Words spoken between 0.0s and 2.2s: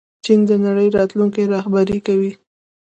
چین د نړۍ راتلونکی رهبري